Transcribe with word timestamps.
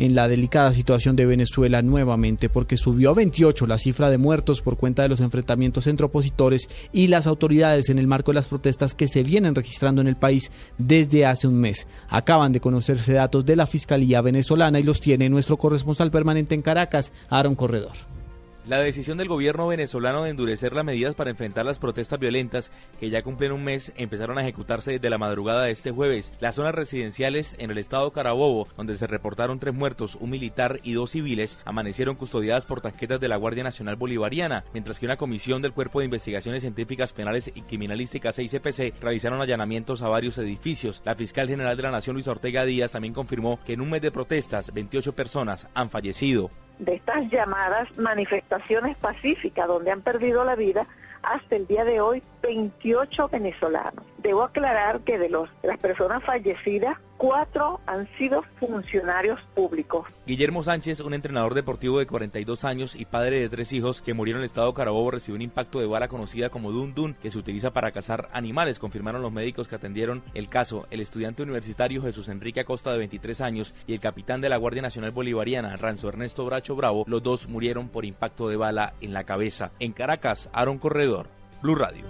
en 0.00 0.14
la 0.14 0.28
delicada 0.28 0.72
situación 0.72 1.14
de 1.14 1.26
Venezuela 1.26 1.82
nuevamente 1.82 2.48
porque 2.48 2.78
subió 2.78 3.10
a 3.10 3.14
28 3.14 3.66
la 3.66 3.76
cifra 3.76 4.08
de 4.08 4.16
muertos 4.16 4.62
por 4.62 4.78
cuenta 4.78 5.02
de 5.02 5.10
los 5.10 5.20
enfrentamientos 5.20 5.86
entre 5.86 6.06
opositores 6.06 6.70
y 6.90 7.08
las 7.08 7.26
autoridades 7.26 7.90
en 7.90 7.98
el 7.98 8.06
marco 8.06 8.30
de 8.30 8.36
las 8.36 8.48
protestas 8.48 8.94
que 8.94 9.08
se 9.08 9.22
vienen 9.22 9.54
registrando 9.54 10.00
en 10.00 10.08
el 10.08 10.16
país 10.16 10.50
desde 10.78 11.26
hace 11.26 11.46
un 11.46 11.60
mes. 11.60 11.86
Acaban 12.08 12.52
de 12.52 12.60
conocerse 12.60 13.12
datos 13.12 13.44
de 13.44 13.56
la 13.56 13.66
Fiscalía 13.66 14.22
venezolana 14.22 14.80
y 14.80 14.84
los 14.84 15.02
tiene 15.02 15.28
nuestro 15.28 15.58
corresponsal 15.58 16.10
permanente 16.10 16.54
en 16.54 16.62
Caracas, 16.62 17.12
Aaron 17.28 17.54
Corredor. 17.54 18.19
La 18.66 18.78
decisión 18.78 19.16
del 19.16 19.26
gobierno 19.26 19.66
venezolano 19.66 20.22
de 20.22 20.30
endurecer 20.30 20.74
las 20.74 20.84
medidas 20.84 21.14
para 21.14 21.30
enfrentar 21.30 21.64
las 21.64 21.78
protestas 21.78 22.18
violentas, 22.20 22.70
que 23.00 23.08
ya 23.08 23.22
cumplen 23.22 23.52
un 23.52 23.64
mes, 23.64 23.90
empezaron 23.96 24.36
a 24.36 24.42
ejecutarse 24.42 24.92
desde 24.92 25.08
la 25.08 25.16
madrugada 25.16 25.64
de 25.64 25.70
este 25.70 25.92
jueves. 25.92 26.34
Las 26.40 26.56
zonas 26.56 26.74
residenciales 26.74 27.56
en 27.58 27.70
el 27.70 27.78
estado 27.78 28.12
Carabobo, 28.12 28.68
donde 28.76 28.98
se 28.98 29.06
reportaron 29.06 29.58
tres 29.60 29.74
muertos, 29.74 30.18
un 30.20 30.28
militar 30.28 30.78
y 30.82 30.92
dos 30.92 31.12
civiles, 31.12 31.58
amanecieron 31.64 32.16
custodiadas 32.16 32.66
por 32.66 32.82
tanquetas 32.82 33.18
de 33.18 33.28
la 33.28 33.36
Guardia 33.36 33.64
Nacional 33.64 33.96
Bolivariana, 33.96 34.64
mientras 34.74 35.00
que 35.00 35.06
una 35.06 35.16
comisión 35.16 35.62
del 35.62 35.72
Cuerpo 35.72 36.00
de 36.00 36.04
Investigaciones 36.04 36.60
Científicas 36.60 37.14
Penales 37.14 37.50
y 37.54 37.62
Criminalísticas 37.62 38.38
6CPC 38.38 38.92
realizaron 39.00 39.40
allanamientos 39.40 40.02
a 40.02 40.08
varios 40.08 40.36
edificios. 40.36 41.00
La 41.06 41.14
fiscal 41.14 41.48
general 41.48 41.78
de 41.78 41.82
la 41.84 41.92
Nación, 41.92 42.12
Luis 42.14 42.28
Ortega 42.28 42.66
Díaz, 42.66 42.92
también 42.92 43.14
confirmó 43.14 43.58
que 43.64 43.72
en 43.72 43.80
un 43.80 43.88
mes 43.88 44.02
de 44.02 44.12
protestas, 44.12 44.74
28 44.74 45.14
personas 45.14 45.66
han 45.72 45.88
fallecido 45.88 46.50
de 46.80 46.94
estas 46.94 47.28
llamadas 47.30 47.88
manifestaciones 47.96 48.96
pacíficas 48.96 49.68
donde 49.68 49.90
han 49.90 50.00
perdido 50.00 50.44
la 50.44 50.56
vida 50.56 50.86
hasta 51.22 51.56
el 51.56 51.66
día 51.66 51.84
de 51.84 52.00
hoy 52.00 52.22
28 52.42 53.28
venezolanos. 53.28 54.04
Debo 54.18 54.42
aclarar 54.42 55.00
que 55.00 55.18
de, 55.18 55.28
los, 55.28 55.50
las 55.62 55.76
personas 55.78 56.24
fallecidas, 56.24 56.96
cuatro 57.20 57.80
han 57.86 58.08
sido 58.16 58.42
funcionarios 58.58 59.38
públicos. 59.54 60.06
Guillermo 60.26 60.62
Sánchez, 60.62 61.00
un 61.00 61.12
entrenador 61.12 61.52
deportivo 61.52 61.98
de 61.98 62.06
42 62.06 62.64
años 62.64 62.96
y 62.96 63.04
padre 63.04 63.40
de 63.40 63.50
tres 63.50 63.74
hijos 63.74 64.00
que 64.00 64.14
murieron 64.14 64.40
en 64.40 64.44
el 64.44 64.46
estado 64.46 64.72
Carabobo, 64.72 65.10
recibió 65.10 65.36
un 65.36 65.42
impacto 65.42 65.80
de 65.80 65.86
bala 65.86 66.08
conocida 66.08 66.48
como 66.48 66.72
Dun 66.72 66.94
Dun, 66.94 67.14
que 67.20 67.30
se 67.30 67.36
utiliza 67.36 67.72
para 67.72 67.92
cazar 67.92 68.30
animales, 68.32 68.78
confirmaron 68.78 69.20
los 69.20 69.32
médicos 69.32 69.68
que 69.68 69.74
atendieron 69.74 70.22
el 70.32 70.48
caso. 70.48 70.86
El 70.90 71.00
estudiante 71.00 71.42
universitario 71.42 72.00
Jesús 72.00 72.30
Enrique 72.30 72.60
Acosta, 72.60 72.90
de 72.90 72.98
23 72.98 73.42
años, 73.42 73.74
y 73.86 73.92
el 73.92 74.00
capitán 74.00 74.40
de 74.40 74.48
la 74.48 74.56
Guardia 74.56 74.80
Nacional 74.80 75.10
Bolivariana, 75.10 75.76
Ranzo 75.76 76.08
Ernesto 76.08 76.46
Bracho 76.46 76.74
Bravo, 76.74 77.04
los 77.06 77.22
dos 77.22 77.48
murieron 77.48 77.90
por 77.90 78.06
impacto 78.06 78.48
de 78.48 78.56
bala 78.56 78.94
en 79.02 79.12
la 79.12 79.24
cabeza. 79.24 79.72
En 79.78 79.92
Caracas, 79.92 80.48
Aaron 80.54 80.78
Corredor, 80.78 81.26
Blue 81.60 81.74
Radio. 81.74 82.06